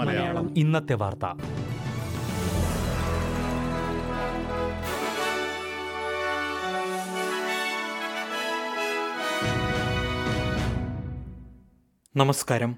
മലയാളം. 0.00 0.54
ഇന്നത്തെ 0.56 0.94
വാർത്ത. 0.94 1.26
നമസ്കാരം. 12.16 12.76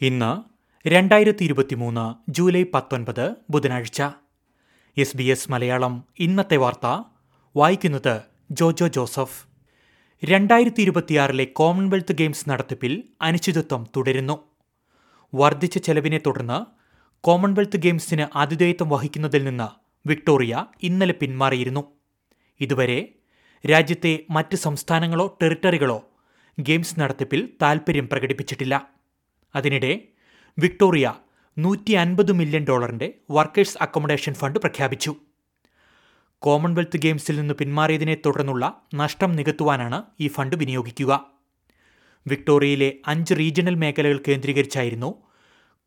ഇന്ന് 0.00 0.42
രണ്ടായിരത്തി 0.88 1.44
ഇരുപത്തിമൂന്ന് 1.44 2.30
ജൂലൈ 2.30 2.64
പത്തൊൻപത് 2.74 3.34
ബുധനാഴ്ച. 3.50 4.02
എസ് 4.98 5.16
ബി 5.16 5.22
എസ് 5.22 5.50
മലയാളം 5.50 6.04
ഇന്നത്തെ 6.18 6.56
വാർത്ത 6.56 7.02
വായിക്കുന്നത് 7.56 8.20
ജോജോ 8.50 8.88
ജോസഫ്. 8.88 9.53
രണ്ടായിരത്തി 10.22 10.80
ഇരുപത്തിയാറിലെ 10.82 11.44
കോമൺവെൽത്ത് 11.58 12.12
ഗെയിംസ് 12.12 12.50
നടത്തിപ്പിൽ 12.50 12.92
അനിശ്ചിതത്വം 13.22 13.82
തുടരുന്നു. 13.96 14.36
വർദ്ധിച്ച 15.32 15.78
ചെലവിനെ 15.78 16.18
തുടർന്ന് 16.26 16.58
കോമൺവെൽത്ത് 17.24 17.76
ഗെയിംസിന് 17.76 18.26
ആതിഥേയത്വം 18.38 18.88
വഹിക്കുന്നതിൽ 18.88 19.42
നിന്ന് 19.44 19.68
വിക്ടോറിയ 20.08 20.64
ഇന്നലെ 20.82 21.14
പിന്മാറിയിരുന്നു. 21.20 21.82
ഇതുവരെ 22.60 22.98
രാജ്യത്തെ 23.64 24.12
മറ്റ് 24.30 24.56
സംസ്ഥാനങ്ങളോ 24.56 25.26
ടെറിട്ടറികളോ 25.42 25.98
ഗെയിംസ് 26.58 26.96
നടത്തിപ്പിൽ 27.00 27.42
താൽപര്യം 27.62 28.08
പ്രകടിപ്പിച്ചിട്ടില്ല. 28.08 28.74
അതിനിടെ 29.54 29.92
വിക്ടോറിയ 30.58 31.14
നൂറ്റി 31.56 31.92
അൻപത് 32.04 32.32
മില്യൺ 32.32 32.64
ഡോളറിന്റെ 32.68 33.08
വർക്കേഴ്സ് 33.30 33.78
അക്കോമഡേഷൻ 33.80 34.34
ഫണ്ട് 34.34 34.58
പ്രഖ്യാപിച്ചു. 34.58 35.14
കോമൺവെൽത്ത് 36.44 36.96
ഗെയിംസിൽ 36.96 37.40
നിന്ന് 37.40 37.54
പിന്മാറിയതിനെ 37.54 38.14
തുടർന്നുള്ള 38.14 38.64
നഷ്ടം 38.94 39.30
നികത്തുവാനാണ് 39.36 40.02
ഈ 40.20 40.28
ഫണ്ട് 40.28 40.56
വിനിയോഗിക്കുക. 40.56 41.12
വിക്ടോറിയയിലെ 42.26 42.92
അഞ്ച് 43.06 43.34
റീജിയണൽ 43.34 43.74
മേഖലകൾ 43.74 44.20
കേന്ദ്രീകരിച്ചായിരുന്നു 44.28 45.10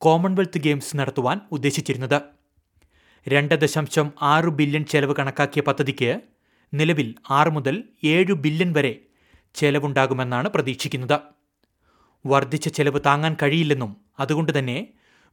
കോമൺവെൽത്ത് 0.01 0.59
ഗെയിംസ് 0.59 0.97
നടത്തുവാൻ 0.97 1.37
ഉദ്ദേശിച്ചിരുന്നത്. 1.51 2.21
രണ്ട് 3.27 3.55
ദശാംശം 3.55 4.07
ആറ് 4.21 4.45
ബില്യൺ 4.45 4.85
ചെലവ് 4.85 5.15
കണക്കാക്കിയ 5.19 5.61
പദ്ധതിക്ക് 5.61 6.19
നിലവിൽ 6.73 7.15
ആറ് 7.29 7.49
മുതൽ 7.49 7.83
ഏഴ് 8.03 8.33
ബില്യൺ 8.33 8.73
വരെ 8.73 8.93
ചെലവുണ്ടാകുമെന്നാണ് 9.55 10.49
പ്രതീക്ഷിക്കുന്നത്. 10.49 11.17
വർദ്ധിച്ച 12.25 12.67
ചെലവ് 12.67 12.99
താങ്ങാൻ 13.05 13.35
കഴിയില്ലെന്നും 13.43 13.97
അതുകൊണ്ട് 14.19 14.59
തന്നെ 14.59 14.87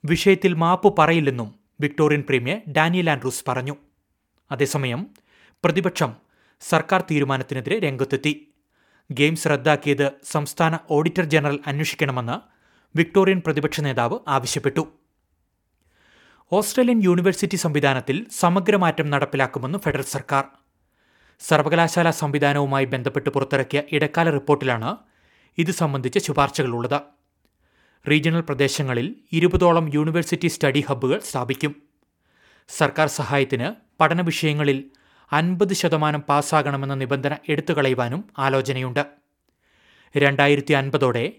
വിഷയത്തിൽ 0.04 0.54
മാപ്പ് 0.54 0.94
പറയില്ലെന്നും 0.98 1.54
വിക്ടോറിയൻ 1.80 2.24
പ്രീമിയർ 2.28 2.60
ഡാനിയൽ 2.72 3.10
ആൻഡ്രൂസ് 3.10 3.44
പറഞ്ഞു. 3.48 3.77
അതേസമയം 4.50 5.06
പ്രതിപക്ഷം 5.64 6.16
സർക്കാർ 6.60 7.04
തീരുമാനത്തിനെതിരെ 7.10 7.78
രംഗത്തെത്തി. 7.78 8.52
ഗെയിംസ് 9.10 9.48
റദ്ദാക്കിയത് 9.48 10.10
സംസ്ഥാന 10.24 10.78
ഓഡിറ്റർ 10.90 11.24
ജനറൽ 11.24 11.58
അന്വേഷിക്കണമെന്ന് 11.66 12.54
വിക്ടോറിയൻ 12.98 13.42
പ്രതിപക്ഷ 13.46 13.80
നേതാവ് 13.80 14.18
ആവശ്യപ്പെട്ടു. 14.28 14.88
ഓസ്ട്രേലിയൻ 16.52 17.02
യൂണിവേഴ്സിറ്റി 17.04 17.56
സംവിധാനത്തിൽ 17.56 18.26
സമഗ്രമാറ്റം 18.30 19.10
നടപ്പിലാക്കുമെന്ന് 19.10 19.78
ഫെഡറൽ 19.78 20.02
സർക്കാർ. 20.02 20.44
സർവകലാശാല 21.40 22.10
സംവിധാനവുമായി 22.10 22.84
ബന്ധപ്പെട്ട് 22.84 23.30
പുറത്തിറക്കിയ 23.30 23.82
ഇടക്കാല 23.92 24.30
റിപ്പോർട്ടിലാണ് 24.30 24.96
ഇത് 25.58 25.70
സംബന്ധിച്ച 25.70 26.18
ശുപാർശകളുള്ളത്. 26.18 27.00
റീജിയണൽ 28.10 28.40
പ്രദേശങ്ങളിൽ 28.40 29.16
ഇരുപതോളം 29.32 29.94
യൂണിവേഴ്സിറ്റി 29.94 30.48
സ്റ്റഡി 30.48 30.84
ഹബ്ബുകൾ 30.88 31.18
സ്ഥാപിക്കും. 31.18 31.82
സർക്കാർ 32.68 33.08
സഹായത്തിന് 33.08 33.83
പഠന 34.00 34.20
വിഷയങ്ങളിൽ 34.20 34.84
അൻപത് 35.32 35.72
ശതമാനം 35.72 36.20
പാസ്സാകണമെന്ന 36.20 36.94
നിബന്ധന 36.94 37.36
എടുത്തുകളയുവാനും 37.48 38.24
ആലോചനയുണ്ട്. 38.38 39.06
രണ്ടായിരത്തി 40.16 40.72
അൻപതോടെ 40.72 41.32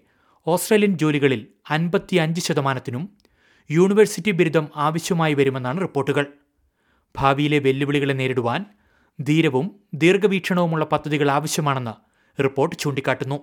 ഓസ്ട്രേലിയൻ 0.47 0.97
ജോലികളിൽ 0.97 1.47
അൻപത്തിയഞ്ച് 1.69 2.41
ശതമാനത്തിനും 2.41 3.09
യൂണിവേഴ്സിറ്റി 3.71 4.31
ബിരുദം 4.31 4.69
ആവശ്യമായി 4.75 5.33
വരുമെന്നാണ് 5.33 5.81
റിപ്പോർട്ടുകൾ. 5.81 6.25
ഭാവിയിലെ 7.17 7.59
വെല്ലുവിളികളെ 7.59 8.13
നേരിടുവാൻ 8.13 8.65
ധീരവും 9.21 9.79
ദീർഘവീക്ഷണവുമുള്ള 9.94 10.85
പദ്ധതികൾ 10.85 11.31
ആവശ്യമാണെന്ന് 11.31 11.94
റിപ്പോർട്ട് 12.44 12.75
ചൂണ്ടിക്കാട്ടുന്നു. 12.79 13.39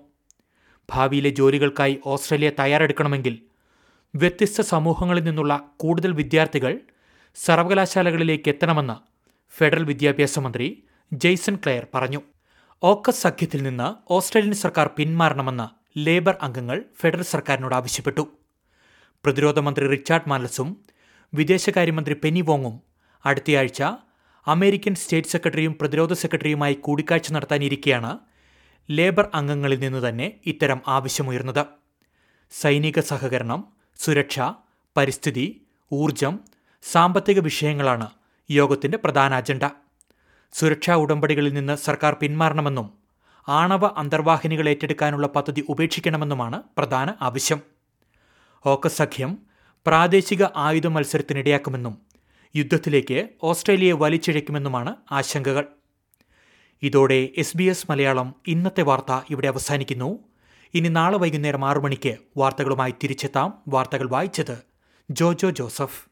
ഭാവിയിലെ 0.92 1.30
ജോലികൾക്കായി 1.30 2.00
ഓസ്ട്രേലിയ 2.06 2.50
തയ്യാറെടുക്കണമെങ്കിൽ 2.58 3.38
വ്യത്യസ്ത 4.14 4.60
സമൂഹങ്ങളിൽ 4.60 5.22
നിന്നുള്ള 5.22 5.60
കൂടുതൽ 5.76 6.12
വിദ്യാർത്ഥികൾ 6.12 6.78
സർവകലാശാലകളിലേക്ക് 7.36 8.48
എത്തണമെന്ന് 8.48 8.96
ഫെഡറൽ 9.56 9.84
വിദ്യാഭ്യാസ 9.84 10.38
മന്ത്രി 10.38 10.66
ജെയ്സൺ 11.12 11.54
ക്ലെയർ 11.56 11.86
പറഞ്ഞു. 11.94 12.20
ഓക്കസ് 12.82 13.22
സഖ്യത്തിൽ 13.22 13.62
നിന്ന് 13.62 14.12
ഓസ്ട്രേലിയൻ 14.12 14.54
സർക്കാർ 14.54 14.86
പിന്മാറണമെന്ന് 14.96 15.66
ലേബർ 15.98 16.36
അംഗങ്ങൾ 16.42 16.78
ഫെഡറൽ 17.00 17.22
സർക്കാരിനോട് 17.22 17.74
ആവശ്യപ്പെട്ടു. 17.74 18.24
പ്രതിരോധ 19.24 19.58
മന്ത്രി 19.58 19.86
റിച്ചാർഡ് 19.86 20.28
മാലസും 20.28 20.68
വിദേശകാര്യമന്ത്രി 21.34 22.14
പെനി 22.14 22.40
വോങ്ങും 22.40 22.76
അടുത്തയാഴ്ച 23.24 23.82
അമേരിക്കൻ 24.46 24.94
സ്റ്റേറ്റ് 24.94 25.28
സെക്രട്ടറിയും 25.28 25.74
പ്രതിരോധ 25.80 26.12
സെക്രട്ടറിയുമായി 26.12 26.74
കൂടിക്കാഴ്ച 26.74 27.32
നടത്താനിരിക്കെയാണ് 27.32 28.12
ലേബർ 28.88 29.26
അംഗങ്ങളിൽ 29.34 29.78
നിന്ന് 29.80 30.08
തന്നെ 30.08 30.26
ഇത്തരം 30.46 30.80
ആവശ്യമുയർന്നത്. 30.86 31.64
സൈനിക 32.52 33.00
സഹകരണം 33.00 33.60
സുരക്ഷ 33.98 34.40
പരിസ്ഥിതി 34.96 35.46
ഊർജം 35.92 36.34
സാമ്പത്തിക 36.82 37.40
വിഷയങ്ങളാണ് 37.40 38.10
യോഗത്തിന്റെ 38.50 38.98
പ്രധാന 38.98 39.34
അജണ്ട. 39.34 39.62
സുരക്ഷാ 40.52 40.94
ഉടമ്പടികളിൽ 40.94 41.54
നിന്ന് 41.54 41.76
സർക്കാർ 41.76 42.16
പിന്മാറണമെന്നും 42.20 42.90
ആണവ 43.48 43.86
അന്തർവാഹിനികൾ 43.86 44.68
ഏറ്റെടുക്കാനുള്ള 44.68 45.26
പദ്ധതി 45.26 45.64
ഉപേക്ഷിക്കണമെന്നുമാണ് 45.68 46.62
പ്രധാന 46.78 47.14
ആവശ്യം. 47.20 47.60
ഓക്കസ് 48.66 48.98
സഖ്യം 48.98 49.38
പ്രാദേശിക 49.86 50.44
ആയുധ 50.56 50.86
മത്സരത്തിനിടയാക്കുമെന്നും 50.86 51.98
യുദ്ധത്തിലേക്ക് 52.56 53.28
ഓസ്ട്രേലിയയെ 53.42 53.92
വലിച്ചിഴയ്ക്കുമെന്നുമാണ് 53.92 54.96
ആശങ്കകൾ. 55.12 55.64
ഇതോടെ 56.82 57.28
എസ് 57.36 57.56
ബി 57.56 57.64
എസ് 57.64 57.86
മലയാളം 57.90 58.34
ഇന്നത്തെ 58.46 58.82
വാർത്ത 58.82 59.20
ഇവിടെ 59.30 59.48
അവസാനിക്കുന്നു. 59.48 60.18
ഇനി 60.74 60.88
നാളെ 60.88 61.18
വൈകുന്നേരം 61.18 61.64
ആറു 61.64 61.80
മണിക്ക് 61.80 62.16
വാർത്തകളുമായി 62.36 62.94
തിരിച്ചെത്താം. 63.02 63.58
വാർത്തകൾ 63.68 64.08
വായിച്ചത് 64.08 64.58
ജോജോ 65.10 65.50
ജോസഫ്. 65.50 66.11